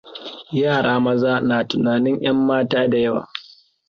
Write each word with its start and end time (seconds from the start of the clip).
Yara 0.61 0.93
maza 1.05 1.33
na 1.47 1.57
tunanin 1.69 2.17
'yanmata 2.23 2.87
da 2.87 2.97
yawa. 3.05 3.23